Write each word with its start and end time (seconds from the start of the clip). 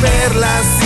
perlas 0.00 0.79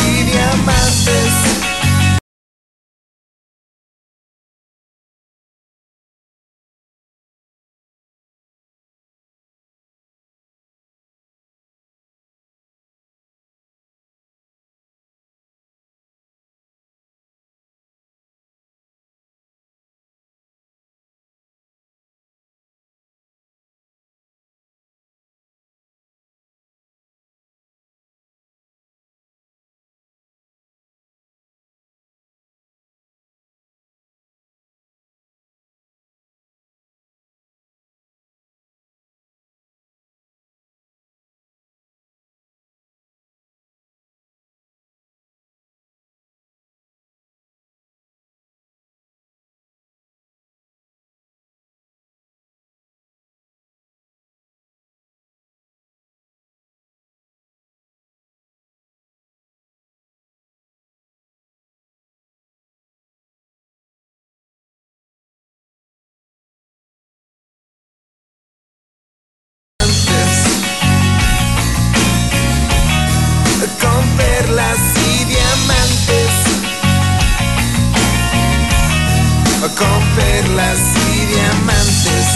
perlas 80.54 80.78
y 81.08 81.26
diamantes. 81.26 82.26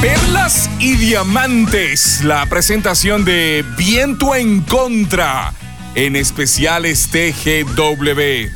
Perlas 0.00 0.70
y 0.78 0.96
diamantes. 0.96 2.24
La 2.24 2.46
presentación 2.46 3.26
de 3.26 3.64
Viento 3.76 4.34
en 4.34 4.62
Contra. 4.62 5.52
En 5.94 6.16
especiales 6.16 7.10
TGW. 7.10 8.50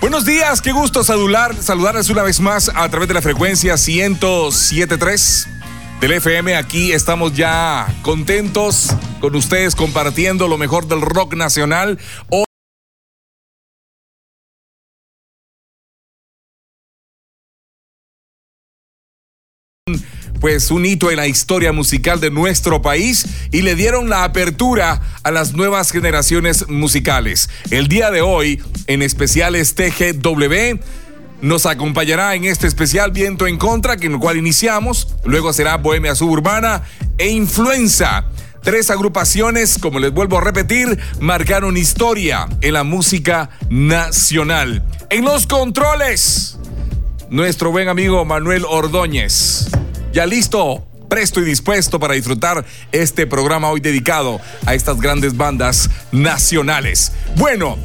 Buenos 0.00 0.24
días, 0.24 0.62
qué 0.62 0.72
gusto 0.72 1.04
saludar, 1.04 1.54
saludarles 1.54 2.08
una 2.08 2.22
vez 2.22 2.40
más 2.40 2.70
a 2.74 2.88
través 2.88 3.06
de 3.08 3.14
la 3.14 3.22
frecuencia 3.22 3.74
1073 3.76 5.59
del 6.00 6.12
FM. 6.12 6.56
Aquí 6.56 6.92
estamos 6.92 7.34
ya 7.34 7.86
contentos 8.02 8.96
con 9.20 9.34
ustedes 9.36 9.74
compartiendo 9.74 10.48
lo 10.48 10.56
mejor 10.56 10.88
del 10.88 11.02
rock 11.02 11.34
nacional. 11.34 11.98
Pues 20.40 20.70
un 20.70 20.86
hito 20.86 21.10
en 21.10 21.18
la 21.18 21.26
historia 21.26 21.70
musical 21.72 22.18
de 22.18 22.30
nuestro 22.30 22.80
país 22.80 23.26
y 23.52 23.60
le 23.60 23.74
dieron 23.74 24.08
la 24.08 24.24
apertura 24.24 25.02
a 25.22 25.30
las 25.30 25.52
nuevas 25.52 25.90
generaciones 25.90 26.66
musicales. 26.66 27.50
El 27.70 27.88
día 27.88 28.10
de 28.10 28.22
hoy, 28.22 28.62
en 28.86 29.02
especiales 29.02 29.74
TGW, 29.74 30.80
nos 31.42 31.66
acompañará 31.66 32.34
en 32.34 32.44
este 32.44 32.66
especial 32.66 33.10
Viento 33.12 33.46
en 33.46 33.56
Contra, 33.56 33.96
que 33.96 34.06
en 34.06 34.14
el 34.14 34.18
cual 34.18 34.36
iniciamos, 34.36 35.14
luego 35.24 35.52
será 35.52 35.76
Bohemia 35.76 36.14
Suburbana 36.14 36.82
e 37.18 37.28
Influenza. 37.28 38.24
Tres 38.62 38.90
agrupaciones, 38.90 39.78
como 39.78 39.98
les 40.00 40.12
vuelvo 40.12 40.36
a 40.38 40.42
repetir, 40.42 40.98
marcaron 41.18 41.78
historia 41.78 42.46
en 42.60 42.74
la 42.74 42.84
música 42.84 43.48
nacional. 43.70 44.84
En 45.08 45.24
los 45.24 45.46
controles, 45.46 46.58
nuestro 47.30 47.70
buen 47.70 47.88
amigo 47.88 48.22
Manuel 48.26 48.66
Ordóñez. 48.68 49.68
Ya 50.12 50.26
listo, 50.26 50.86
presto 51.08 51.40
y 51.40 51.44
dispuesto 51.44 51.98
para 51.98 52.14
disfrutar 52.14 52.66
este 52.92 53.26
programa 53.26 53.70
hoy 53.70 53.80
dedicado 53.80 54.40
a 54.66 54.74
estas 54.74 55.00
grandes 55.00 55.36
bandas 55.36 55.88
nacionales. 56.12 57.12
Bueno, 57.36 57.78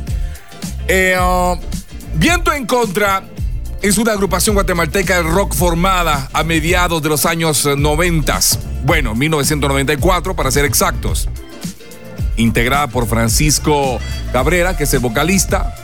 eh, 0.90 1.18
uh, 1.18 1.58
Viento 2.18 2.52
en 2.54 2.66
Contra 2.66 3.24
es 3.88 4.00
una 4.00 4.14
agrupación 4.14 4.56
guatemalteca 4.56 5.18
de 5.18 5.22
rock 5.30 5.54
formada 5.54 6.28
a 6.34 6.44
mediados 6.44 7.04
de 7.04 7.10
los 7.10 7.24
años 7.28 7.68
90. 7.68 8.40
Bueno, 8.84 9.14
1994 9.14 10.36
para 10.36 10.50
ser 10.50 10.66
exactos. 10.66 11.30
Integrada 12.36 12.88
por 12.88 13.06
Francisco 13.06 14.00
Cabrera, 14.34 14.76
que 14.76 14.86
es 14.86 14.94
el 14.96 15.02
vocalista, 15.02 15.76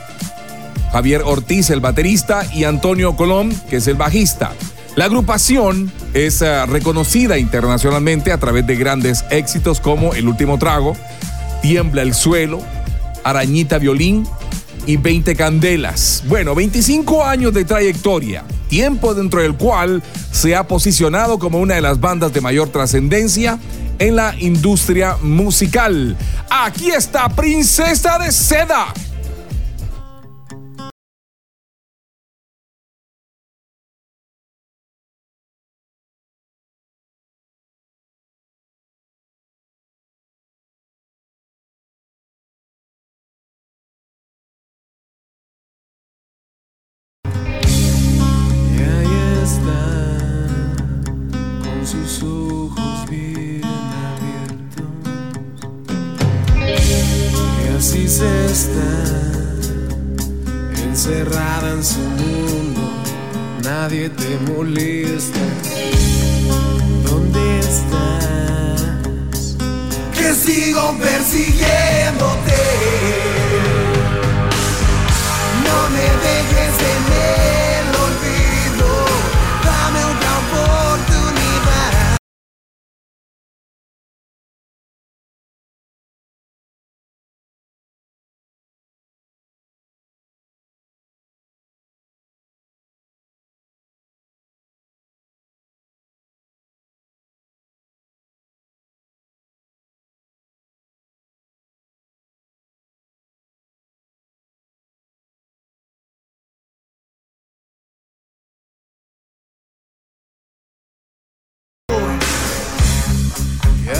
Javier 0.90 1.22
Ortiz, 1.24 1.70
el 1.70 1.78
baterista, 1.78 2.44
y 2.52 2.64
Antonio 2.64 3.14
Colón, 3.14 3.54
que 3.70 3.76
es 3.76 3.86
el 3.86 3.94
bajista. 3.94 4.52
La 4.96 5.04
agrupación 5.04 5.92
es 6.12 6.42
uh, 6.42 6.66
reconocida 6.66 7.38
internacionalmente 7.38 8.32
a 8.32 8.38
través 8.38 8.66
de 8.66 8.74
grandes 8.74 9.24
éxitos 9.30 9.80
como 9.80 10.12
El 10.12 10.26
último 10.26 10.58
trago, 10.58 10.96
Tiembla 11.62 12.02
el 12.02 12.14
suelo, 12.14 12.60
Arañita 13.22 13.78
violín 13.78 14.26
y 14.86 14.96
20 14.96 15.34
candelas. 15.36 16.22
Bueno, 16.26 16.54
25 16.54 17.24
años 17.24 17.52
de 17.54 17.64
trayectoria, 17.64 18.44
tiempo 18.68 19.14
dentro 19.14 19.42
del 19.42 19.54
cual 19.54 20.02
se 20.30 20.56
ha 20.56 20.66
posicionado 20.66 21.38
como 21.38 21.58
una 21.58 21.74
de 21.74 21.80
las 21.82 22.00
bandas 22.00 22.32
de 22.32 22.40
mayor 22.40 22.68
trascendencia 22.68 23.58
en 23.98 24.16
la 24.16 24.34
industria 24.38 25.16
musical. 25.22 26.16
Aquí 26.50 26.90
está 26.90 27.28
Princesa 27.28 28.18
de 28.18 28.32
Seda. 28.32 28.92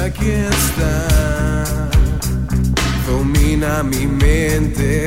aquí 0.00 0.30
está. 0.30 1.88
Domina 3.06 3.82
mi 3.82 4.06
mente, 4.06 5.06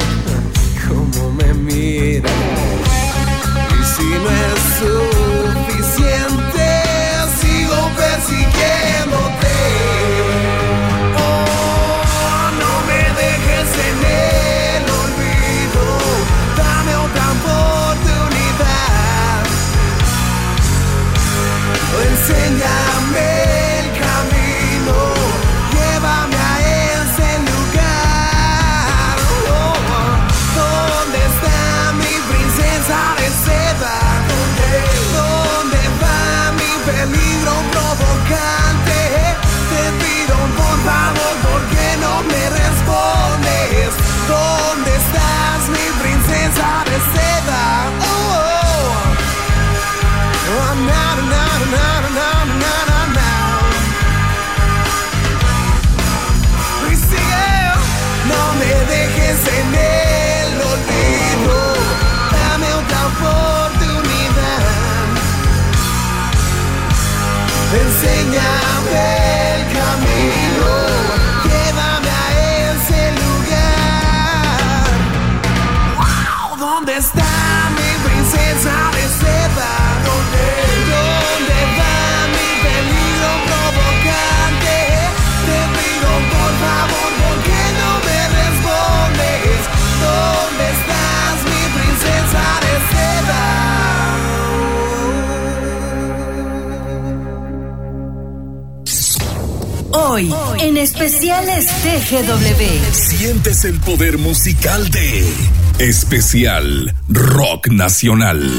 como 0.87 1.31
me 1.31 1.53
mira. 1.53 2.29
Y 3.71 3.83
si 3.93 4.03
no 4.03 4.29
es 4.29 4.59
suficiente, 4.79 6.67
sigo 7.39 7.79
persiguiendo. 7.95 9.04
Hoy, 100.15 100.33
en 100.61 100.77
especiales 100.77 101.67
TGW. 101.67 102.93
Sientes 102.93 103.65
el 103.65 103.81
poder 103.81 104.17
musical 104.17 104.89
de 104.89 105.29
Especial 105.79 106.95
Rock 107.09 107.67
Nacional. 107.67 108.49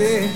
stay 0.00 0.29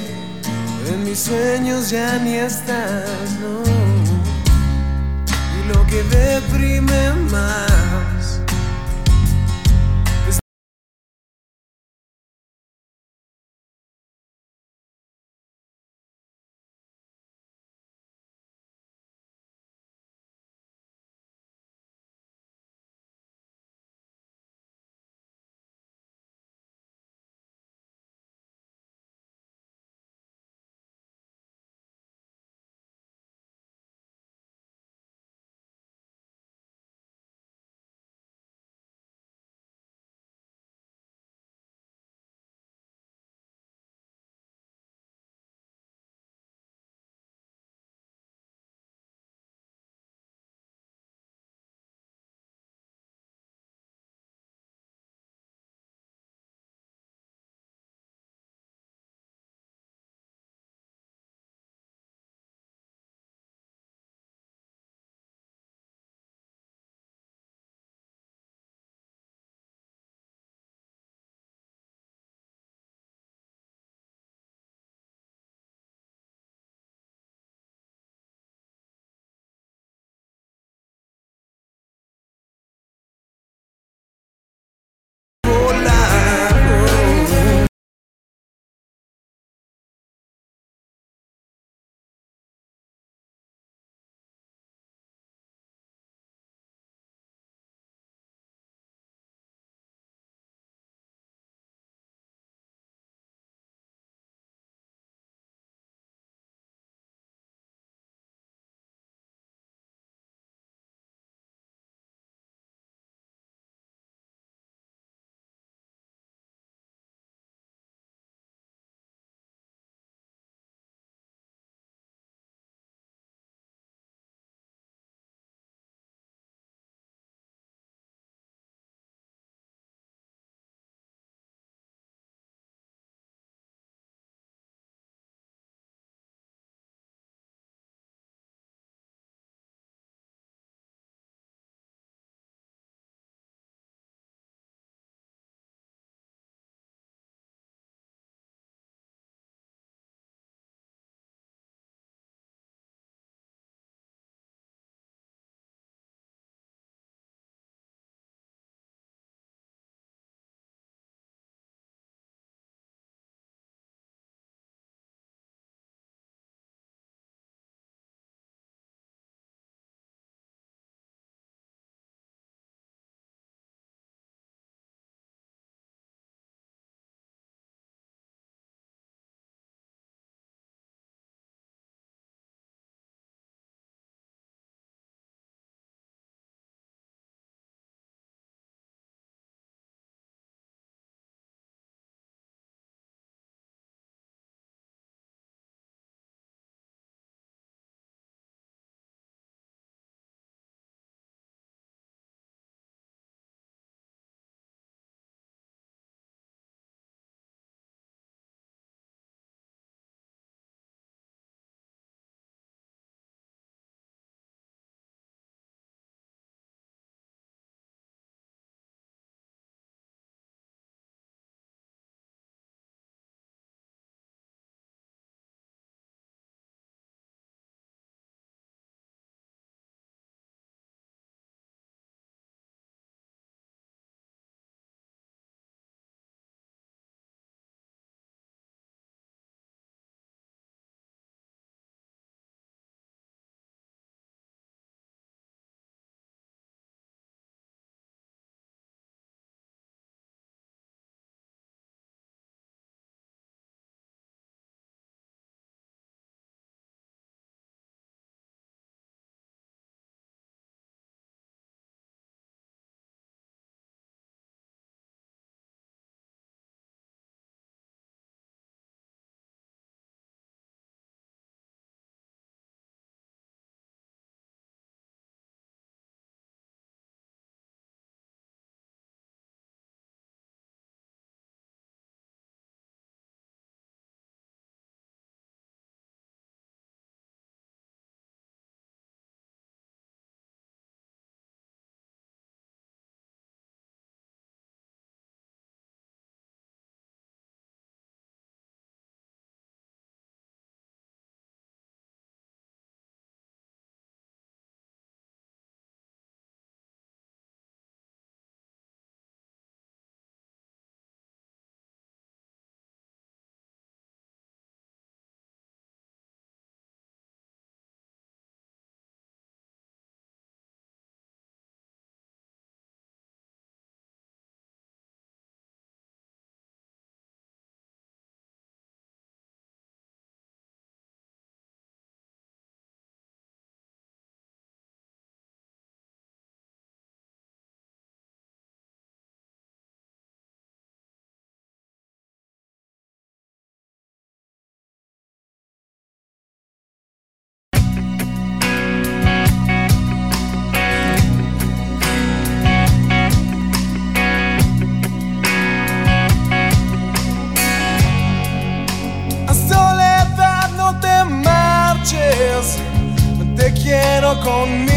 con 364.44 364.93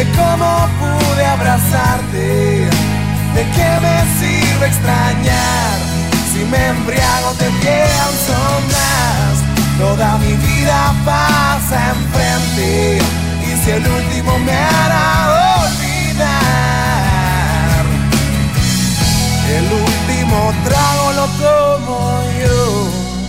de 0.00 0.06
cómo 0.12 0.48
pude 0.80 1.26
abrazarte. 1.26 2.26
¿De 3.36 3.42
qué 3.54 3.70
me 3.84 3.96
sirve 4.18 4.66
extrañar? 4.66 5.76
Si 6.32 6.40
me 6.52 6.60
embriago 6.68 7.30
te 7.38 7.48
llegan 7.64 8.12
sombras. 8.26 9.34
Toda 9.78 10.08
mi 10.18 10.32
vida 10.48 10.94
pasa 11.04 11.76
enfrente. 11.96 12.98
Y 13.46 13.50
si 13.62 13.70
el 13.70 13.86
último 13.86 14.38
me 14.38 14.52
hará 14.52 15.08
olvidar, 15.64 16.64
el 19.58 19.66
último 19.86 20.38
trago 20.64 21.06
lo 21.18 21.26
tomo 21.44 21.98
yo. 22.40 23.19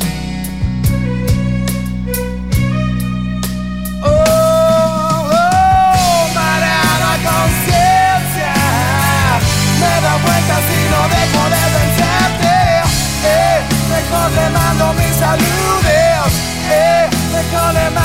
money, 17.73 18.00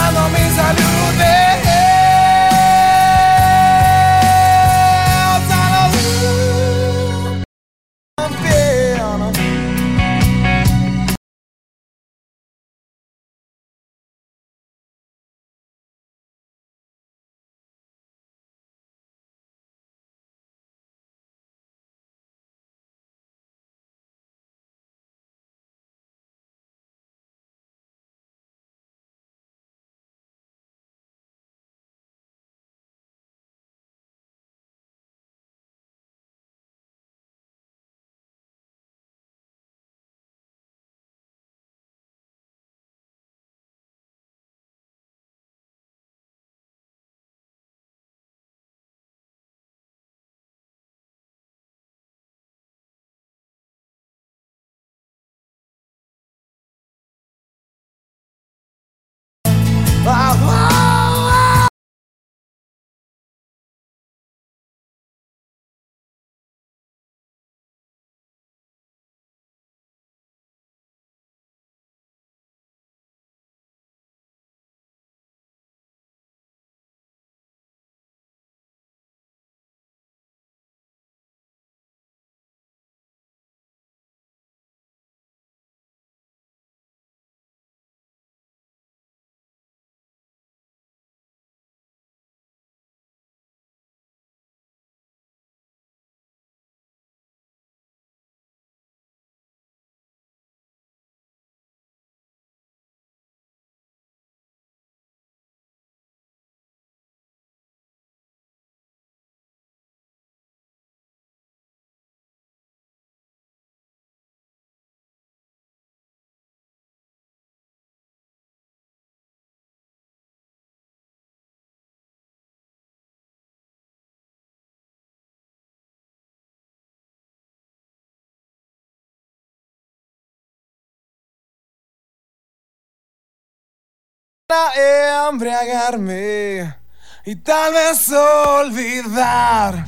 para 134.47 135.29
embriagarme 135.29 136.77
y 137.25 137.35
tal 137.37 137.73
vez 137.73 138.09
olvidar. 138.13 139.85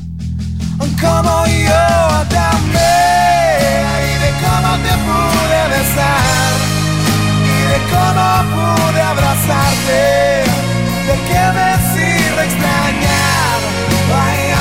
Como 1.00 1.46
yo 1.46 2.26
te 2.28 2.36
amé 2.36 3.68
y 4.02 4.18
de 4.18 4.30
cómo 4.42 4.72
te 4.84 4.94
pude 5.06 5.60
besar 5.74 6.54
y 7.44 7.58
de 7.70 7.78
cómo 7.92 8.26
pude 8.52 9.00
abrazarte, 9.00 10.02
de 11.06 11.16
qué 11.28 11.44
decir 11.62 12.32
extrañar, 12.46 13.58
vaya 14.10 14.60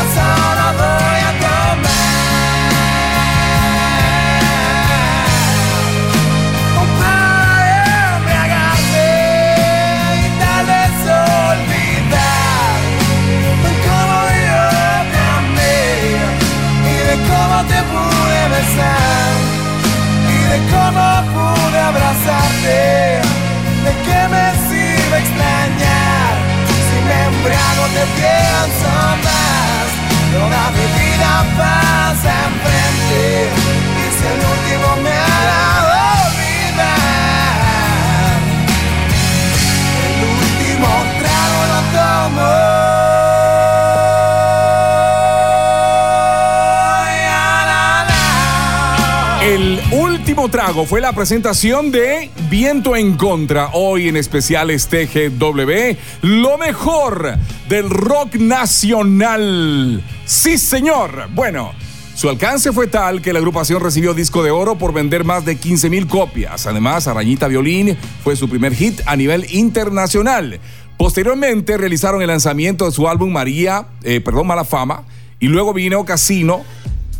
fue 50.85 51.01
la 51.01 51.13
presentación 51.13 51.91
de 51.91 52.29
Viento 52.49 52.95
en 52.95 53.15
Contra, 53.17 53.69
hoy 53.73 54.09
en 54.09 54.17
especiales 54.17 54.87
TGW, 54.87 55.97
lo 56.21 56.57
mejor 56.57 57.37
del 57.67 57.89
rock 57.89 58.35
nacional. 58.35 60.03
Sí, 60.25 60.57
señor. 60.57 61.29
Bueno, 61.33 61.71
su 62.15 62.29
alcance 62.29 62.71
fue 62.71 62.87
tal 62.87 63.21
que 63.21 63.33
la 63.33 63.39
agrupación 63.39 63.81
recibió 63.81 64.13
disco 64.13 64.43
de 64.43 64.51
oro 64.51 64.77
por 64.77 64.93
vender 64.93 65.23
más 65.23 65.45
de 65.45 65.55
15 65.55 65.89
mil 65.89 66.07
copias. 66.07 66.67
Además, 66.67 67.07
Arañita 67.07 67.47
Violín 67.47 67.97
fue 68.23 68.35
su 68.35 68.47
primer 68.47 68.75
hit 68.75 69.01
a 69.05 69.15
nivel 69.15 69.51
internacional. 69.53 70.59
Posteriormente 70.97 71.77
realizaron 71.77 72.21
el 72.21 72.27
lanzamiento 72.27 72.85
de 72.85 72.91
su 72.91 73.07
álbum 73.07 73.31
María, 73.31 73.87
eh, 74.03 74.21
perdón, 74.21 74.47
Mala 74.47 74.65
Fama, 74.65 75.05
y 75.39 75.47
luego 75.47 75.73
vino 75.73 76.05
Casino. 76.05 76.63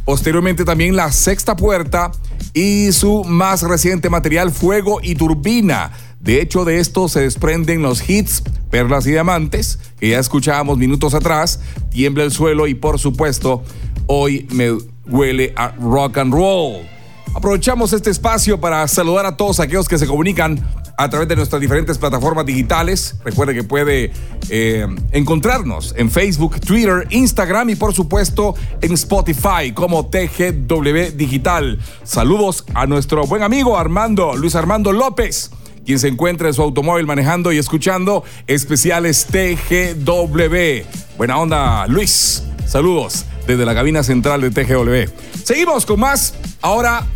Posteriormente 0.08 0.64
también 0.64 0.96
La 0.96 1.12
Sexta 1.12 1.58
Puerta 1.58 2.14
y 2.54 2.94
su 2.94 3.26
más 3.26 3.62
reciente 3.64 4.10
material 4.10 4.52
Fuego 4.52 5.00
y 5.04 5.16
Turbina. 5.16 5.92
De 6.22 6.42
hecho, 6.42 6.64
de 6.64 6.80
esto 6.80 7.10
se 7.10 7.20
desprenden 7.20 7.82
los 7.82 8.10
hits 8.10 8.42
Perlas 8.70 9.06
y 9.06 9.12
Diamantes, 9.12 9.80
que 10.00 10.12
ya 10.12 10.20
escuchábamos 10.20 10.78
minutos 10.78 11.14
atrás, 11.14 11.60
Tiembla 11.90 12.24
el 12.24 12.32
suelo 12.32 12.68
y 12.68 12.74
por 12.74 13.00
supuesto, 13.00 13.66
hoy 14.06 14.48
me 14.50 14.78
huele 15.08 15.52
a 15.58 15.72
rock 15.72 16.20
and 16.20 16.34
roll. 16.34 16.88
Aprovechamos 17.36 17.92
este 17.92 18.10
espacio 18.10 18.62
para 18.62 18.88
saludar 18.88 19.26
a 19.26 19.36
todos 19.36 19.60
aquellos 19.60 19.90
que 19.90 19.98
se 19.98 20.08
comunican 20.08 20.66
a 20.98 21.10
través 21.10 21.28
de 21.28 21.36
nuestras 21.36 21.62
diferentes 21.62 21.98
plataformas 21.98 22.46
digitales. 22.46 23.16
Recuerde 23.24 23.54
que 23.54 23.64
puede 23.64 24.12
eh, 24.50 24.88
encontrarnos 25.12 25.94
en 25.96 26.10
Facebook, 26.10 26.60
Twitter, 26.60 27.08
Instagram 27.12 27.70
y 27.70 27.76
por 27.76 27.94
supuesto 27.94 28.56
en 28.82 28.94
Spotify 28.94 29.72
como 29.74 30.08
TGW 30.08 31.16
Digital. 31.16 31.80
Saludos 32.04 32.66
a 32.74 32.88
nuestro 32.88 33.26
buen 33.28 33.44
amigo 33.44 33.78
Armando, 33.78 34.36
Luis 34.36 34.56
Armando 34.56 34.92
López 34.92 35.52
quien 35.86 36.00
se 36.00 36.10
encuentra 36.10 36.50
en 36.50 36.54
su 36.54 36.62
automóvil 36.62 37.06
manejando 37.06 37.54
y 37.54 37.58
escuchando 37.58 38.26
especiales 38.46 39.26
TGW. 39.28 40.84
Buena 41.18 41.38
onda, 41.38 41.88
Luis. 41.88 42.44
Saludos 42.66 43.24
desde 43.48 43.66
la 43.66 43.74
cabina 43.74 44.04
central 44.04 44.42
de 44.42 44.52
TGW. 44.52 45.10
Seguimos 45.46 45.86
con 45.86 46.02
más. 46.02 46.34
Ahora 46.62 47.08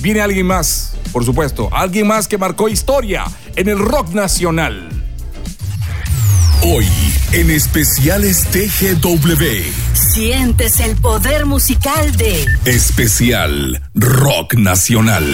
viene 0.00 0.20
alguien 0.20 0.44
más, 0.44 0.97
por 1.12 1.24
supuesto, 1.24 1.68
alguien 1.72 2.06
más 2.06 2.28
que 2.28 2.38
marcó 2.38 2.68
historia 2.68 3.24
en 3.56 3.68
el 3.68 3.78
rock 3.78 4.10
nacional. 4.10 4.88
Hoy, 6.62 6.86
en 7.32 7.50
especiales 7.50 8.44
TGW. 8.50 9.44
Sientes 9.94 10.80
el 10.80 10.96
poder 10.96 11.46
musical 11.46 12.16
de 12.16 12.46
Especial 12.64 13.80
Rock 13.94 14.54
Nacional. 14.54 15.24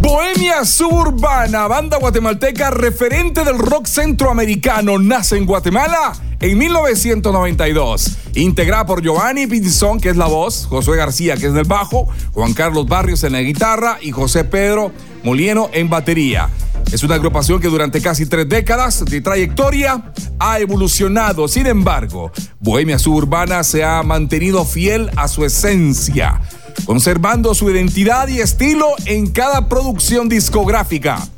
Bohemia 0.00 0.64
Suburbana, 0.64 1.66
banda 1.68 1.98
guatemalteca 1.98 2.70
referente 2.70 3.44
del 3.44 3.58
rock 3.58 3.86
centroamericano, 3.86 4.98
nace 4.98 5.36
en 5.36 5.46
Guatemala 5.46 6.12
en 6.40 6.58
1992. 6.58 8.16
Integrada 8.34 8.86
por 8.86 9.02
Giovanni 9.02 9.46
Pinzón, 9.46 10.00
que 10.00 10.08
es 10.08 10.16
la 10.16 10.26
voz, 10.26 10.66
Josué 10.66 10.96
García, 10.96 11.36
que 11.36 11.46
es 11.46 11.54
el 11.54 11.64
bajo, 11.64 12.08
Juan 12.32 12.54
Carlos 12.54 12.86
Barrios 12.86 13.22
en 13.24 13.32
la 13.32 13.42
guitarra 13.42 13.98
y 14.00 14.10
José 14.10 14.44
Pedro 14.44 14.92
Molieno 15.22 15.68
en 15.72 15.90
batería. 15.90 16.48
Es 16.92 17.02
una 17.04 17.16
agrupación 17.16 17.60
que 17.60 17.68
durante 17.68 18.00
casi 18.00 18.26
tres 18.26 18.48
décadas 18.48 19.04
de 19.04 19.20
trayectoria 19.20 20.12
ha 20.38 20.58
evolucionado. 20.58 21.46
Sin 21.46 21.66
embargo, 21.66 22.32
Bohemia 22.58 22.98
Suburbana 22.98 23.62
se 23.62 23.84
ha 23.84 24.02
mantenido 24.02 24.64
fiel 24.64 25.10
a 25.16 25.28
su 25.28 25.44
esencia, 25.44 26.40
conservando 26.86 27.54
su 27.54 27.70
identidad 27.70 28.26
y 28.28 28.40
estilo 28.40 28.88
en 29.04 29.30
cada 29.30 29.68
producción 29.68 30.28
discográfica. 30.28 31.28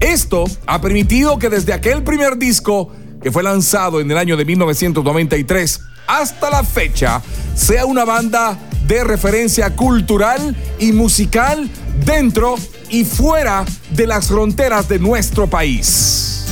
Esto 0.00 0.44
ha 0.66 0.80
permitido 0.80 1.38
que 1.38 1.48
desde 1.48 1.72
aquel 1.72 2.02
primer 2.02 2.36
disco, 2.36 2.92
que 3.22 3.32
fue 3.32 3.42
lanzado 3.42 4.00
en 4.00 4.10
el 4.10 4.18
año 4.18 4.36
de 4.36 4.44
1993, 4.44 5.80
hasta 6.06 6.50
la 6.50 6.64
fecha, 6.64 7.22
sea 7.54 7.84
una 7.84 8.04
banda 8.04 8.58
de 8.86 9.04
referencia 9.04 9.76
cultural 9.76 10.56
y 10.78 10.92
musical 10.92 11.68
dentro 12.04 12.56
y 12.88 13.04
fuera 13.04 13.64
de 13.90 14.06
las 14.06 14.28
fronteras 14.28 14.88
de 14.88 14.98
nuestro 14.98 15.46
país. 15.46 16.46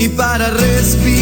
y 0.00 0.08
para 0.08 0.48
respirar. 0.48 1.19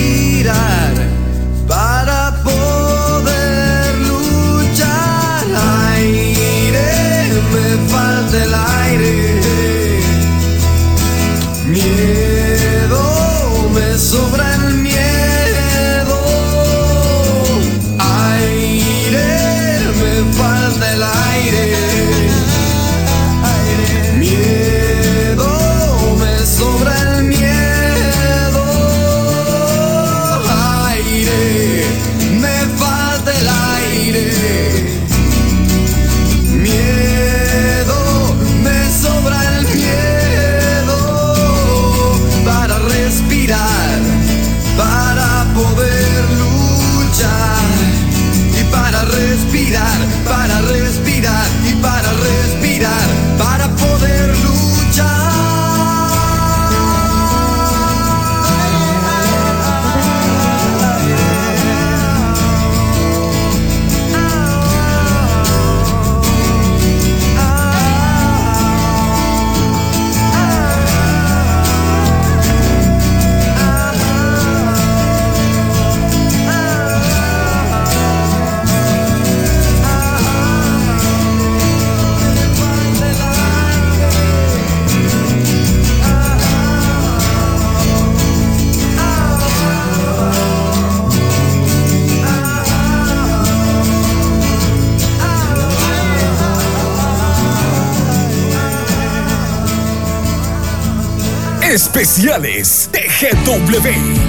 especiales. 101.99 102.89
TGW. 102.93 104.28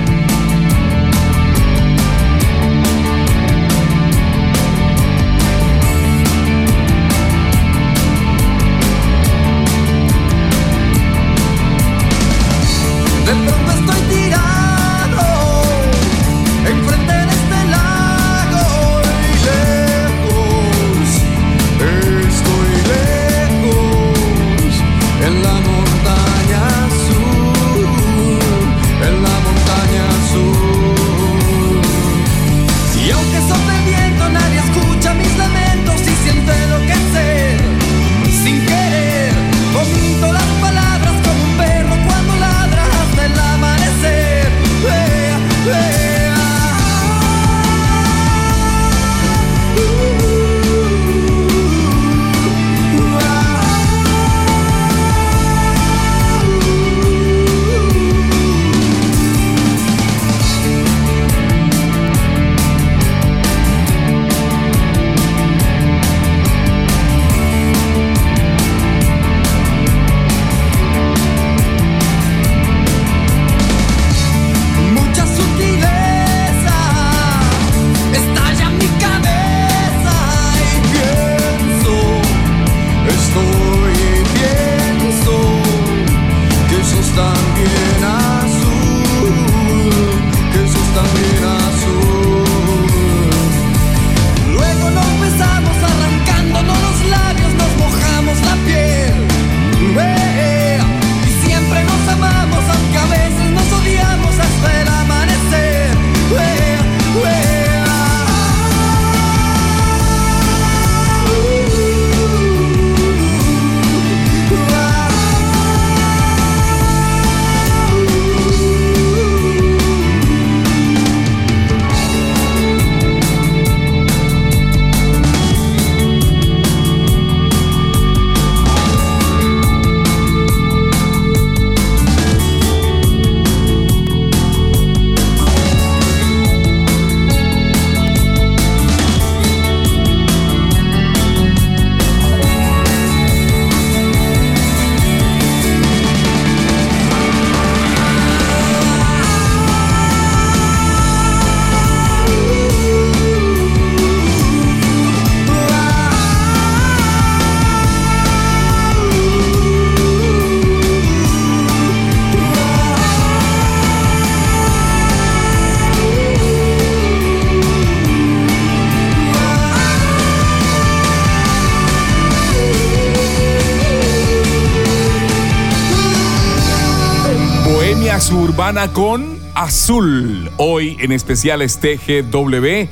con 179.00 179.40
Azul. 179.56 180.52
Hoy 180.58 180.98
en 181.00 181.14
especial 181.14 181.62
es 181.62 181.78
TGW, 181.78 182.90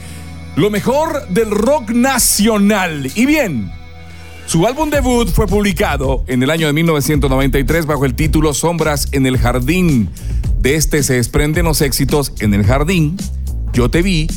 lo 0.56 0.70
mejor 0.70 1.28
del 1.28 1.52
rock 1.52 1.90
nacional. 1.90 3.12
Y 3.14 3.26
bien, 3.26 3.70
su 4.46 4.66
álbum 4.66 4.90
debut 4.90 5.28
fue 5.28 5.48
publicado 5.48 6.24
en 6.28 6.42
el 6.44 6.50
año 6.50 6.68
de 6.68 6.72
1993 6.72 7.86
bajo 7.86 8.06
el 8.06 8.16
título 8.16 8.54
Sombras 8.54 9.10
en 9.12 9.26
el 9.26 9.38
Jardín. 9.38 10.10
De 10.62 10.76
este 10.76 11.04
se 11.04 11.16
desprenden 11.16 11.66
los 11.66 11.82
éxitos 11.82 12.32
En 12.40 12.54
el 12.54 12.66
Jardín, 12.66 13.18
Yo 13.74 13.92
Te 13.92 14.02
Vi 14.02 14.28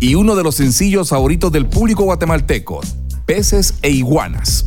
y 0.00 0.16
uno 0.16 0.34
de 0.34 0.42
los 0.42 0.56
sencillos 0.56 1.10
favoritos 1.10 1.52
del 1.52 1.66
público 1.66 2.02
guatemalteco, 2.02 2.80
Peces 3.24 3.74
e 3.82 3.90
Iguanas. 3.90 4.66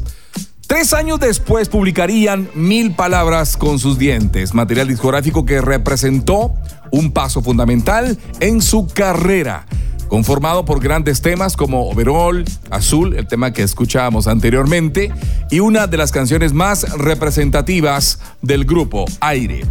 Tres 0.73 0.91
años 0.95 1.19
después 1.19 1.69
publicarían 1.69 2.49
Mil 2.55 2.95
Palabras 2.95 3.57
con 3.57 3.77
sus 3.77 3.99
dientes, 3.99 4.55
material 4.55 4.87
discográfico 4.87 5.45
que 5.45 5.61
representó 5.61 6.55
un 6.89 7.11
paso 7.11 7.43
fundamental 7.43 8.17
en 8.39 8.59
su 8.59 8.87
carrera 8.87 9.67
conformado 10.07 10.65
por 10.65 10.81
grandes 10.81 11.21
temas 11.21 11.55
como 11.55 11.87
Overall, 11.91 12.43
Azul, 12.71 13.15
el 13.15 13.27
tema 13.27 13.53
que 13.53 13.61
escuchábamos 13.61 14.25
anteriormente, 14.25 15.11
y 15.51 15.59
una 15.59 15.85
de 15.85 15.97
las 15.97 16.11
canciones 16.11 16.53
más 16.53 16.89
representativas 16.97 18.17
del 18.41 18.65
grupo, 18.65 19.05
Aire. 19.19 19.67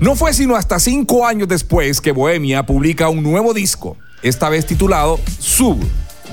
No 0.00 0.16
fue 0.16 0.32
sino 0.32 0.56
hasta 0.56 0.78
cinco 0.78 1.26
años 1.26 1.46
después 1.46 2.00
que 2.00 2.12
Bohemia 2.12 2.64
publica 2.64 3.10
un 3.10 3.22
nuevo 3.22 3.52
disco, 3.52 3.98
esta 4.22 4.48
vez 4.48 4.64
titulado 4.64 5.20
Sub. 5.38 5.78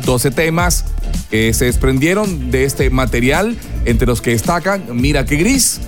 12 0.05 0.31
temas 0.31 0.85
que 1.29 1.53
se 1.53 1.65
desprendieron 1.65 2.51
de 2.51 2.65
este 2.65 2.89
material 2.89 3.57
entre 3.89 4.07
los 4.07 4.21
que 4.21 4.31
destacan 4.31 4.85
Mira 4.93 5.25
que 5.25 5.35
gris, 5.35 5.81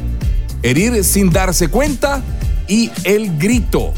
Herir 0.64 1.04
sin 1.04 1.32
darse 1.32 1.70
cuenta 1.70 2.22
y 2.68 2.92
El 3.04 3.38
grito. 3.38 3.94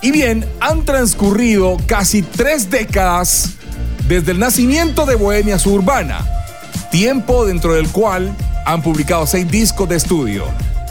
Y 0.00 0.12
bien, 0.12 0.46
han 0.60 0.84
transcurrido 0.84 1.76
casi 1.86 2.22
tres 2.22 2.70
décadas 2.70 3.50
desde 4.06 4.32
el 4.32 4.38
nacimiento 4.38 5.04
de 5.06 5.16
Bohemia 5.16 5.58
Suburbana, 5.58 6.24
tiempo 6.92 7.44
dentro 7.44 7.74
del 7.74 7.88
cual 7.88 8.32
han 8.64 8.82
publicado 8.82 9.26
seis 9.26 9.50
discos 9.50 9.88
de 9.88 9.96
estudio, 9.96 10.44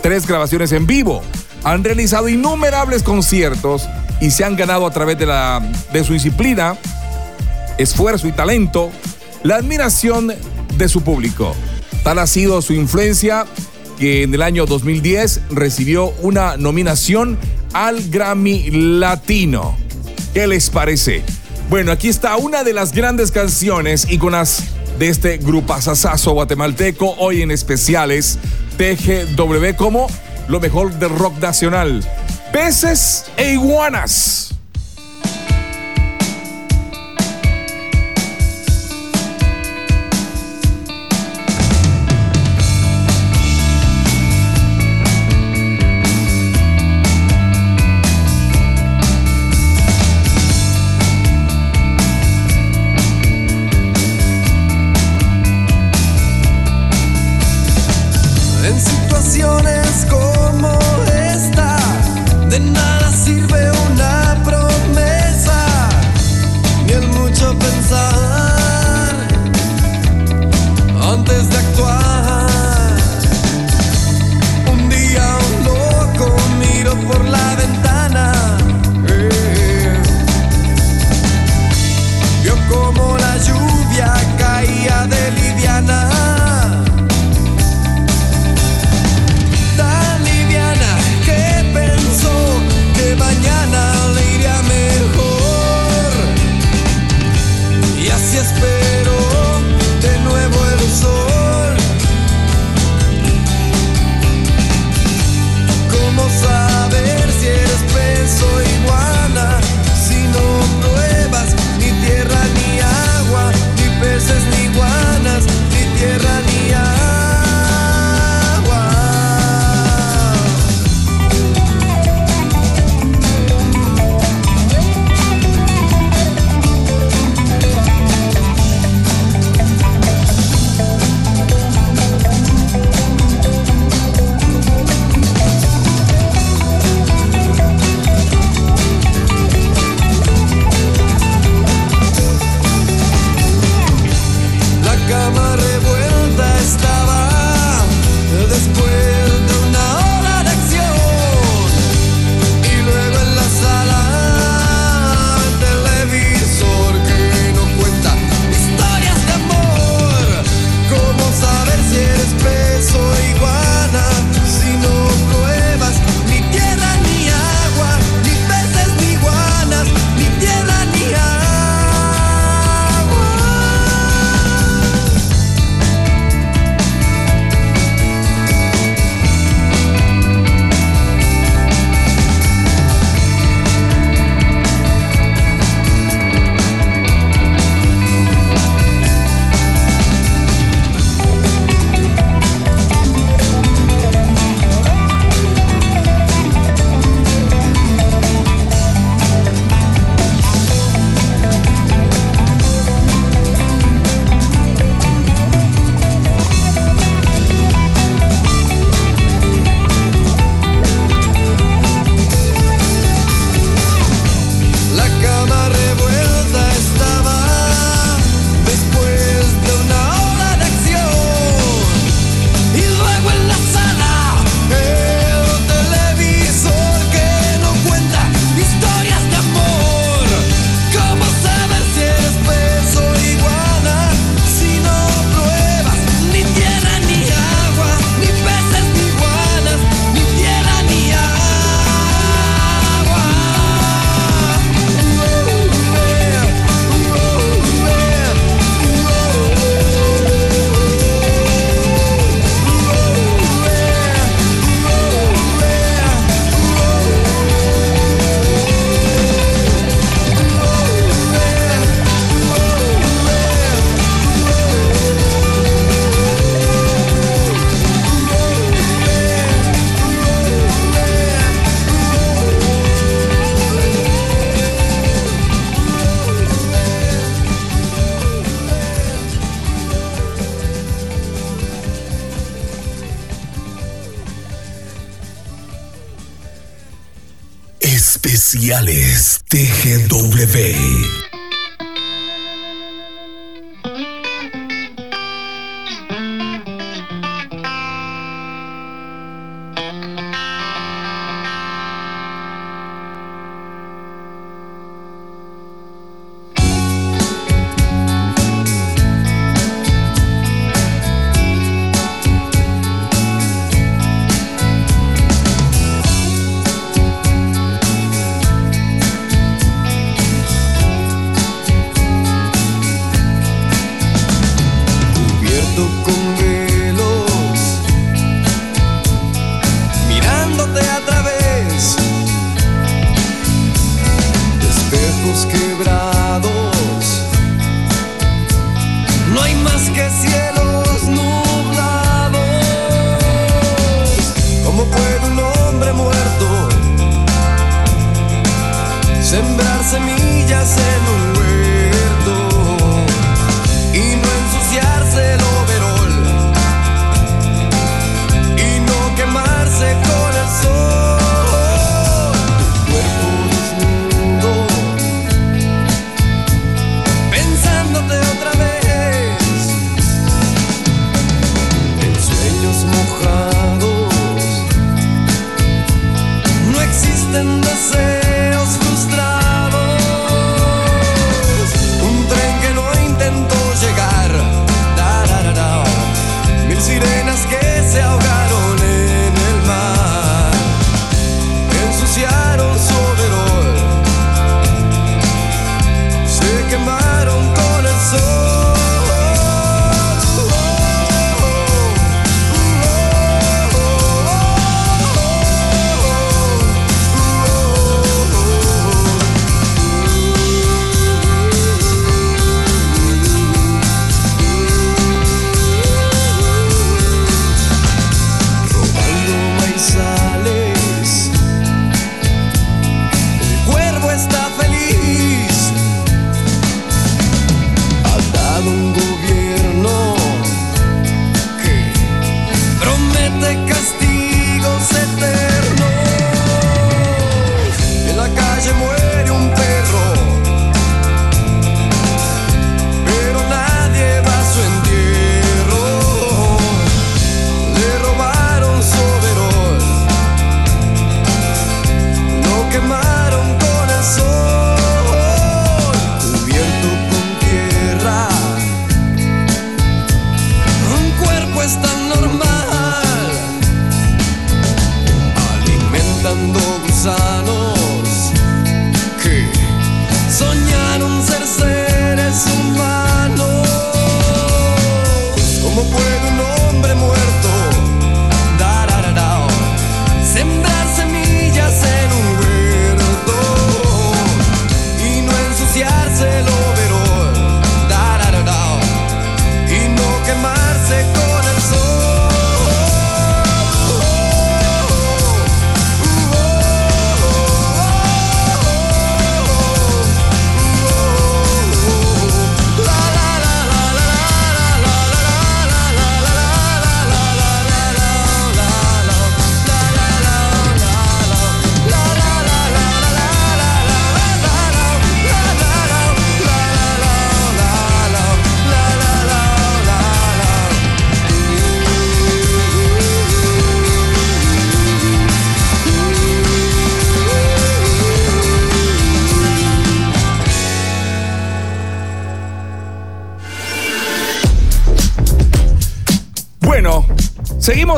tres 0.04 0.28
grabaciones 0.28 0.74
en 0.74 0.86
vivo, 0.86 1.24
han 1.64 1.84
realizado 1.84 2.28
innumerables 2.28 3.02
conciertos 3.02 3.88
y 4.20 4.32
se 4.32 4.44
han 4.44 4.56
ganado 4.56 4.86
a 4.86 4.92
través 4.92 5.18
de, 5.18 5.26
la, 5.26 5.62
de 5.94 6.04
su 6.04 6.14
disciplina, 6.14 6.76
esfuerzo 7.78 8.28
y 8.28 8.34
talento 8.34 8.92
la 9.44 9.56
admiración 9.56 10.34
de 10.78 10.90
su 10.90 11.02
público. 11.02 11.56
Tal 12.08 12.20
ha 12.20 12.28
sido 12.28 12.62
su 12.62 12.72
influencia 12.72 13.46
que 14.00 14.24
en 14.24 14.34
el 14.34 14.42
año 14.42 14.66
2010 14.66 15.42
recibió 15.50 16.14
una 16.22 16.56
nominación 16.56 17.38
al 17.74 18.02
Grammy 18.10 18.72
Latino. 18.72 19.78
¿Qué 20.34 20.48
les 20.48 20.70
parece? 20.70 21.22
Bueno, 21.70 21.92
aquí 21.92 22.08
está 22.08 22.38
una 22.38 22.64
de 22.64 22.72
las 22.72 22.94
grandes 22.94 23.30
canciones 23.30 24.08
íconas 24.10 24.64
de 24.98 25.10
este 25.10 25.36
grupazazazo 25.36 26.32
guatemalteco, 26.32 27.14
hoy 27.18 27.42
en 27.42 27.52
especiales 27.52 28.40
TGW 28.78 29.76
como 29.76 30.08
lo 30.48 30.62
mejor 30.62 30.94
del 30.94 31.10
rock 31.10 31.38
nacional. 31.42 32.10
Peces 32.54 33.26
e 33.36 33.52
iguanas. 33.52 34.47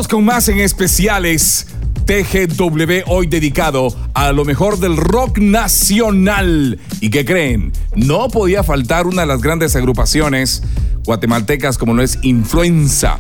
Con 0.07 0.23
más 0.23 0.47
en 0.47 0.59
especiales. 0.59 1.67
TGW 2.05 3.03
hoy 3.07 3.27
dedicado 3.27 3.93
a 4.13 4.31
lo 4.31 4.45
mejor 4.45 4.79
del 4.79 4.95
rock 4.95 5.39
nacional. 5.39 6.79
¿Y 7.01 7.09
qué 7.09 7.25
creen? 7.25 7.73
No 7.95 8.29
podía 8.29 8.63
faltar 8.63 9.07
una 9.07 9.23
de 9.23 9.27
las 9.27 9.41
grandes 9.41 9.75
agrupaciones 9.75 10.63
guatemaltecas 11.03 11.77
como 11.77 11.93
lo 11.93 12.01
es 12.01 12.17
Influenza. 12.21 13.19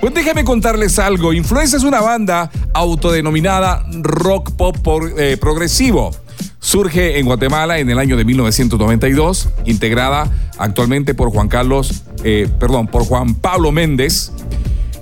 Pues 0.00 0.12
déjenme 0.14 0.42
contarles 0.42 0.98
algo. 0.98 1.32
Influenza 1.32 1.76
es 1.76 1.84
una 1.84 2.00
banda 2.00 2.50
autodenominada 2.74 3.86
rock 4.02 4.50
pop 4.52 4.76
eh, 5.16 5.36
progresivo. 5.40 6.10
Surge 6.58 7.20
en 7.20 7.26
Guatemala 7.26 7.78
en 7.78 7.88
el 7.88 7.98
año 8.00 8.16
de 8.16 8.24
1992, 8.24 9.50
integrada 9.66 10.28
actualmente 10.58 11.14
por 11.14 11.30
Juan 11.30 11.46
Carlos, 11.46 12.02
eh, 12.24 12.48
perdón, 12.58 12.88
por 12.88 13.04
Juan 13.04 13.36
Pablo 13.36 13.70
Méndez, 13.70 14.32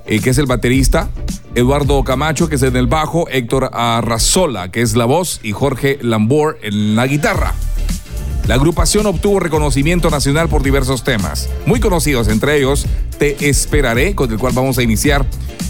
eh, 0.06 0.20
que 0.20 0.30
es 0.30 0.38
el 0.38 0.46
baterista, 0.46 1.08
Eduardo 1.54 2.02
Camacho, 2.04 2.48
que 2.48 2.56
es 2.56 2.62
en 2.62 2.76
el 2.76 2.86
bajo, 2.86 3.28
Héctor 3.28 3.70
Arrazola, 3.72 4.70
que 4.70 4.82
es 4.82 4.96
la 4.96 5.04
voz, 5.04 5.40
y 5.42 5.52
Jorge 5.52 5.98
Lambor 6.02 6.58
en 6.62 6.96
la 6.96 7.06
guitarra. 7.06 7.54
La 8.46 8.56
agrupación 8.56 9.06
obtuvo 9.06 9.40
reconocimiento 9.40 10.10
nacional 10.10 10.48
por 10.48 10.62
diversos 10.62 11.02
temas, 11.02 11.48
muy 11.64 11.80
conocidos, 11.80 12.28
entre 12.28 12.58
ellos 12.58 12.86
Te 13.18 13.48
Esperaré, 13.48 14.14
con 14.14 14.30
el 14.30 14.38
cual 14.38 14.52
vamos 14.52 14.76
a 14.76 14.82
iniciar 14.82 15.24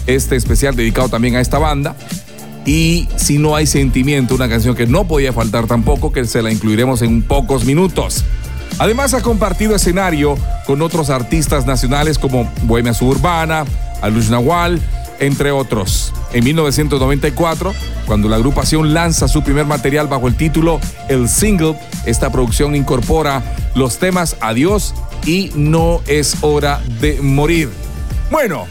este 0.07 0.35
especial 0.35 0.75
dedicado 0.75 1.07
también 1.07 1.35
a 1.37 1.41
esta 1.41 1.57
banda. 1.57 1.95
y 2.65 3.07
Si 3.15 3.37
no 3.37 3.55
hay 3.55 3.65
sentimiento, 3.65 4.35
una 4.35 4.49
canción 4.49 4.75
que 4.75 4.87
no 4.87 5.07
podía 5.07 5.31
faltar 5.31 5.67
tampoco, 5.67 6.11
que 6.11 6.25
se 6.25 6.41
la 6.41 6.51
incluiremos 6.51 7.01
en 7.01 7.21
pocos 7.21 7.63
minutos. 7.63 8.25
Además 8.77 9.13
ha 9.13 9.21
compartido 9.21 9.73
escenario 9.75 10.35
con 10.65 10.81
otros 10.81 11.09
artistas 11.09 11.65
nacionales 11.65 12.19
como 12.19 12.51
Bohemia 12.63 12.93
Suburbana, 12.93 13.63
Alush 14.05 14.29
Nahual, 14.29 14.79
entre 15.19 15.51
otros. 15.51 16.13
En 16.31 16.43
1994, 16.43 17.73
cuando 18.05 18.29
la 18.29 18.35
agrupación 18.35 18.93
lanza 18.93 19.27
su 19.27 19.43
primer 19.43 19.65
material 19.65 20.07
bajo 20.07 20.27
el 20.27 20.35
título 20.35 20.79
El 21.09 21.27
Single, 21.27 21.75
esta 22.05 22.31
producción 22.31 22.75
incorpora 22.75 23.43
los 23.73 23.97
temas 23.97 24.37
Adiós 24.41 24.93
y 25.25 25.51
No 25.55 26.01
es 26.07 26.37
hora 26.41 26.81
de 27.01 27.19
morir. 27.21 27.69
Bueno, 28.29 28.67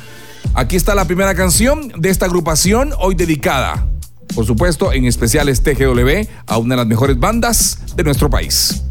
aquí 0.55 0.77
está 0.77 0.95
la 0.95 1.05
primera 1.05 1.35
canción 1.35 1.93
de 1.97 2.11
esta 2.11 2.27
agrupación, 2.27 2.93
hoy 2.99 3.15
dedicada, 3.15 3.87
por 4.35 4.47
supuesto, 4.47 4.93
en 4.93 5.05
especiales 5.05 5.63
TGW, 5.63 6.29
a 6.47 6.59
una 6.59 6.75
de 6.75 6.81
las 6.81 6.87
mejores 6.87 7.19
bandas 7.19 7.79
de 7.97 8.05
nuestro 8.05 8.31
país. 8.31 8.83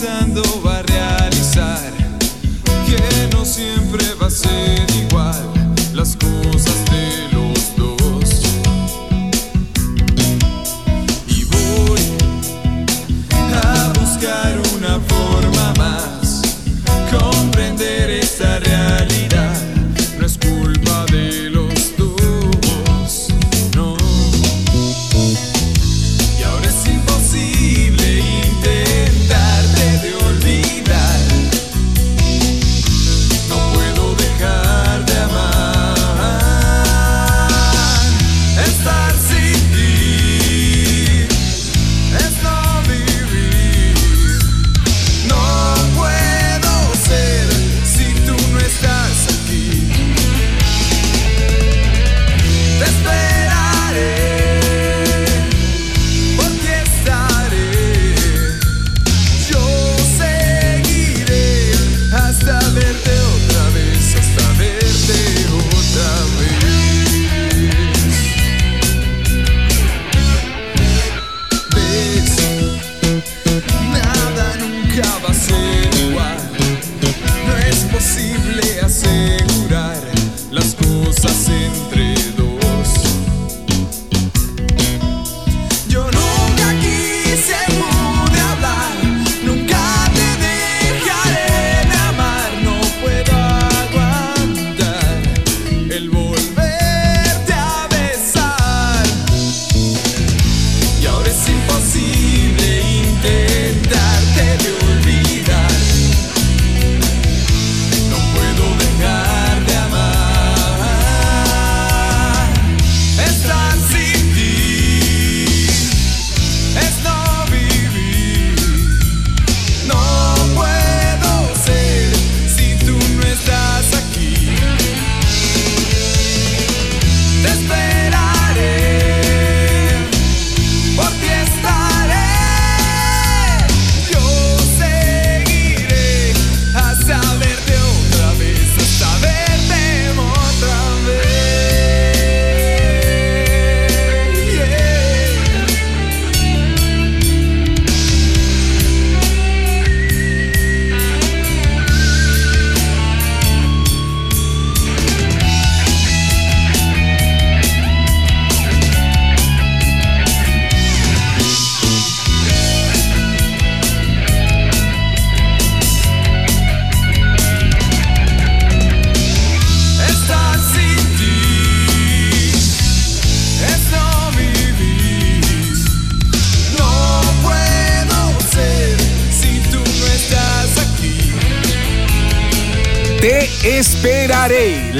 Comenzando 0.00 0.42
a 0.66 0.82
realizar 0.82 1.92
que 2.86 3.36
no 3.36 3.44
siempre 3.44 4.02
va 4.14 4.28
a 4.28 4.30
ser 4.30 4.89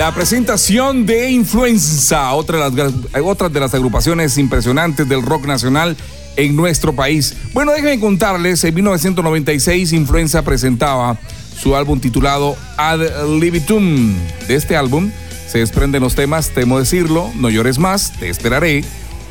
La 0.00 0.14
presentación 0.14 1.04
de 1.04 1.30
Influenza, 1.30 2.32
otra 2.32 2.70
de, 2.70 2.84
las, 2.84 2.92
otra 3.22 3.50
de 3.50 3.60
las 3.60 3.74
agrupaciones 3.74 4.38
impresionantes 4.38 5.06
del 5.06 5.20
rock 5.20 5.44
nacional 5.44 5.94
en 6.36 6.56
nuestro 6.56 6.94
país. 6.94 7.36
Bueno, 7.52 7.72
déjenme 7.72 8.00
contarles, 8.00 8.64
en 8.64 8.74
1996 8.76 9.92
Influenza 9.92 10.40
presentaba 10.40 11.18
su 11.54 11.76
álbum 11.76 12.00
titulado 12.00 12.56
Ad 12.78 13.00
Libitum. 13.38 14.14
De 14.48 14.54
este 14.54 14.74
álbum 14.74 15.10
se 15.46 15.58
desprenden 15.58 16.02
los 16.02 16.14
temas 16.14 16.48
Temo 16.48 16.78
decirlo, 16.78 17.30
No 17.36 17.50
llores 17.50 17.78
más, 17.78 18.14
Te 18.18 18.30
esperaré, 18.30 18.82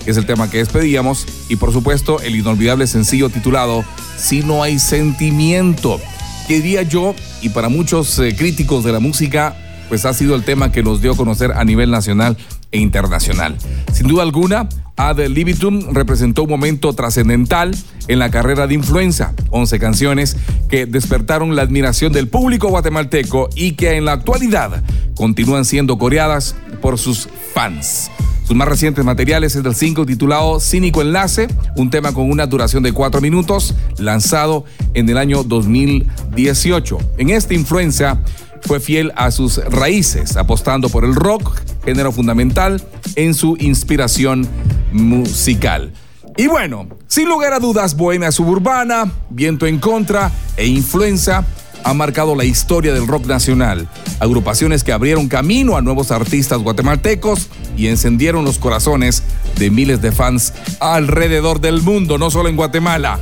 que 0.05 0.11
es 0.11 0.17
el 0.17 0.27
tema 0.27 0.51
que 0.51 0.59
despedíamos, 0.59 1.25
y 1.49 1.55
por 1.55 1.73
supuesto 1.73 2.21
el 2.21 2.35
inolvidable 2.35 2.85
sencillo 2.85 3.29
titulado 3.29 3.83
Si 4.19 4.43
no 4.43 4.61
hay 4.61 4.77
sentimiento 4.77 5.99
que 6.47 6.57
diría 6.57 6.83
yo, 6.83 7.15
y 7.41 7.49
para 7.49 7.69
muchos 7.69 8.19
eh, 8.19 8.35
críticos 8.35 8.83
de 8.83 8.91
la 8.91 8.99
música, 8.99 9.55
pues 9.89 10.05
ha 10.05 10.13
sido 10.13 10.35
el 10.35 10.43
tema 10.43 10.71
que 10.71 10.83
nos 10.83 11.01
dio 11.01 11.11
a 11.11 11.17
conocer 11.17 11.51
a 11.51 11.65
nivel 11.65 11.91
nacional 11.91 12.37
e 12.71 12.79
internacional. 12.79 13.57
Sin 13.91 14.07
duda 14.07 14.23
alguna, 14.23 14.69
Ad 14.95 15.19
Libitum 15.27 15.93
representó 15.93 16.43
un 16.43 16.49
momento 16.49 16.93
trascendental 16.93 17.75
en 18.07 18.19
la 18.19 18.29
carrera 18.29 18.67
de 18.67 18.75
Influenza. 18.75 19.33
11 19.49 19.79
canciones 19.79 20.37
que 20.69 20.85
despertaron 20.85 21.55
la 21.55 21.63
admiración 21.63 22.13
del 22.13 22.27
público 22.27 22.67
guatemalteco 22.69 23.49
y 23.55 23.73
que 23.73 23.97
en 23.97 24.05
la 24.05 24.13
actualidad 24.13 24.83
continúan 25.15 25.65
siendo 25.65 25.97
coreadas 25.97 26.55
por 26.81 26.97
sus 26.97 27.27
fans. 27.53 28.11
Sus 28.49 28.57
más 28.57 28.67
recientes 28.67 29.05
materiales 29.05 29.55
es 29.55 29.61
del 29.61 29.75
5 29.75 30.07
titulado 30.07 30.59
Cínico 30.59 31.03
Enlace, 31.03 31.47
un 31.75 31.91
tema 31.91 32.13
con 32.13 32.31
una 32.31 32.47
duración 32.47 32.81
de 32.81 32.91
4 32.91 33.21
minutos, 33.21 33.75
lanzado 33.99 34.65
en 34.95 35.07
el 35.07 35.19
año 35.19 35.43
2018. 35.43 36.97
En 37.19 37.29
esta 37.29 37.53
influencia 37.53 38.23
fue 38.63 38.79
fiel 38.79 39.11
a 39.15 39.31
sus 39.31 39.57
raíces, 39.57 40.37
apostando 40.37 40.89
por 40.89 41.05
el 41.05 41.15
rock, 41.15 41.59
género 41.83 42.11
fundamental 42.11 42.81
en 43.15 43.33
su 43.33 43.57
inspiración 43.59 44.47
musical. 44.91 45.93
Y 46.37 46.47
bueno, 46.47 46.87
sin 47.07 47.27
lugar 47.27 47.53
a 47.53 47.59
dudas, 47.59 47.97
Bohemia 47.97 48.31
Suburbana, 48.31 49.11
Viento 49.29 49.65
en 49.65 49.77
Contra 49.79 50.31
e 50.55 50.67
Influenza 50.67 51.45
han 51.83 51.97
marcado 51.97 52.35
la 52.35 52.45
historia 52.45 52.93
del 52.93 53.07
rock 53.07 53.25
nacional. 53.25 53.87
Agrupaciones 54.19 54.83
que 54.83 54.91
abrieron 54.91 55.27
camino 55.27 55.75
a 55.77 55.81
nuevos 55.81 56.11
artistas 56.11 56.59
guatemaltecos 56.59 57.49
y 57.77 57.87
encendieron 57.87 58.45
los 58.45 58.59
corazones 58.59 59.23
de 59.57 59.71
miles 59.71 60.01
de 60.01 60.11
fans 60.11 60.53
alrededor 60.79 61.61
del 61.61 61.81
mundo, 61.81 62.17
no 62.17 62.31
solo 62.31 62.49
en 62.49 62.55
Guatemala. 62.55 63.19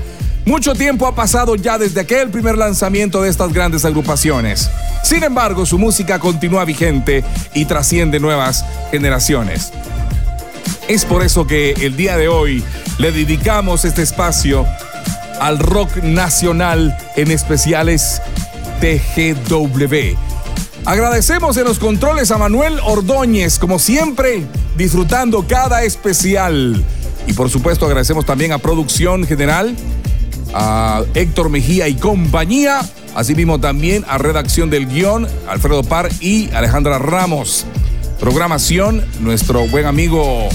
Mucho 0.48 0.76
tiempo 0.76 1.06
ha 1.06 1.14
pasado 1.14 1.58
ya 1.58 1.78
desde 1.78 2.00
aquel 2.00 2.30
primer 2.30 2.58
lanzamiento 2.58 3.22
de 3.22 3.30
estas 3.30 3.52
grandes 3.52 3.84
agrupaciones. 3.84 4.72
Sin 5.04 5.22
embargo, 5.24 5.66
su 5.66 5.78
música 5.78 6.20
continúa 6.20 6.64
vigente 6.64 7.26
y 7.54 7.66
trasciende 7.66 8.22
nuevas 8.22 8.64
generaciones. 8.90 9.74
Es 10.88 11.04
por 11.04 11.22
eso 11.22 11.46
que 11.46 11.74
el 11.74 11.98
día 11.98 12.16
de 12.16 12.30
hoy 12.30 12.64
le 12.98 13.12
dedicamos 13.12 13.84
este 13.84 14.04
espacio 14.04 14.66
al 15.42 15.60
rock 15.60 15.98
nacional, 15.98 16.98
en 17.18 17.30
especiales 17.30 18.22
TGW. 18.80 20.16
Agradecemos 20.86 21.58
en 21.58 21.66
los 21.66 21.78
controles 21.78 22.32
a 22.32 22.38
Manuel 22.38 22.80
Ordóñez, 22.86 23.60
como 23.60 23.80
siempre, 23.80 24.46
disfrutando 24.78 25.46
cada 25.46 25.84
especial. 25.84 26.82
Y 27.28 27.34
por 27.34 27.50
supuesto 27.50 27.86
agradecemos 27.86 28.26
también 28.26 28.54
a 28.54 28.60
Producción 28.60 29.28
General, 29.28 29.76
a 30.54 31.04
Héctor 31.14 31.50
Mejía 31.50 31.88
y 31.88 31.96
compañía, 31.96 32.82
asimismo 33.16 33.60
también 33.60 34.06
a 34.08 34.18
Redacción 34.18 34.70
del 34.70 34.86
Guión, 34.88 35.28
Alfredo 35.48 35.84
Par 35.84 36.10
y 36.20 36.52
Alejandra 36.54 37.00
Ramos. 37.00 37.66
Programación, 38.20 39.06
nuestro 39.20 39.68
buen 39.68 39.86
amigo 39.86 40.50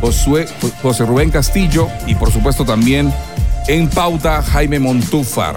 José 0.00 1.04
Rubén 1.04 1.30
Castillo 1.30 1.88
y 2.06 2.14
por 2.14 2.30
supuesto 2.30 2.64
también 2.64 3.12
en 3.66 3.88
pauta 3.88 4.42
Jaime 4.42 4.78
Montúfar. 4.78 5.56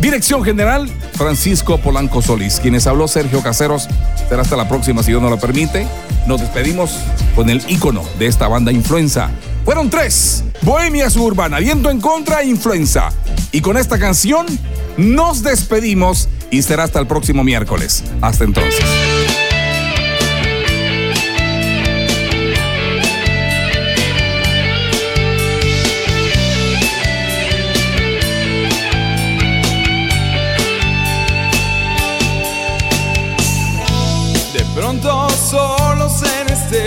Dirección 0.00 0.42
General, 0.42 0.88
Francisco 1.14 1.78
Polanco 1.78 2.22
Solís. 2.22 2.58
Quienes 2.60 2.86
habló 2.86 3.06
Sergio 3.06 3.42
Caseros. 3.42 3.86
Será 4.28 4.42
hasta 4.42 4.56
la 4.56 4.68
próxima, 4.68 5.02
si 5.02 5.10
Dios 5.10 5.20
nos 5.20 5.30
lo 5.30 5.38
permite. 5.38 5.86
Nos 6.26 6.40
despedimos 6.40 6.92
con 7.36 7.50
el 7.50 7.62
ícono 7.68 8.02
de 8.18 8.26
esta 8.26 8.48
banda 8.48 8.72
Influenza. 8.72 9.30
Fueron 9.64 9.90
tres. 9.90 10.44
Bohemia 10.62 11.10
Suburbana, 11.10 11.58
Viento 11.58 11.90
en 11.90 12.00
Contra, 12.00 12.42
Influenza. 12.42 13.10
Y 13.52 13.60
con 13.60 13.76
esta 13.76 13.98
canción 13.98 14.46
nos 14.96 15.42
despedimos 15.42 16.28
y 16.50 16.62
será 16.62 16.84
hasta 16.84 16.98
el 16.98 17.06
próximo 17.06 17.44
miércoles. 17.44 18.02
Hasta 18.22 18.44
entonces. 18.44 18.84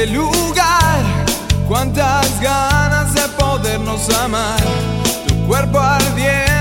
Lugar, 0.06 1.04
cuántas 1.68 2.40
ganas 2.40 3.14
de 3.14 3.22
podernos 3.40 4.10
amar, 4.10 4.60
tu 5.28 5.48
cuerpo 5.48 5.80
ardiendo 5.80 6.53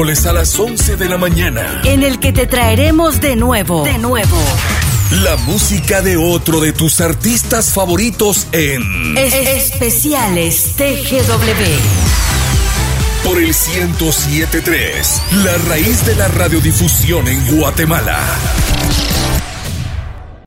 miércoles 0.00 0.24
a 0.24 0.32
las 0.32 0.58
11 0.58 0.96
de 0.96 1.08
la 1.10 1.18
mañana. 1.18 1.82
En 1.84 2.02
el 2.02 2.18
que 2.20 2.32
te 2.32 2.46
traeremos 2.46 3.20
de 3.20 3.36
nuevo, 3.36 3.84
de 3.84 3.98
nuevo, 3.98 4.38
La 5.22 5.36
música 5.36 6.00
de 6.00 6.16
otro 6.16 6.58
de 6.60 6.72
tus 6.72 7.02
artistas 7.02 7.70
favoritos 7.74 8.46
en 8.52 9.14
es- 9.18 9.34
especiales 9.34 10.74
TGW. 10.76 11.80
por 13.24 13.36
el 13.38 13.48
1073, 13.52 15.20
la 15.44 15.58
raíz 15.68 16.06
de 16.06 16.14
la 16.14 16.28
radiodifusión 16.28 17.28
en 17.28 17.58
Guatemala. 17.58 18.20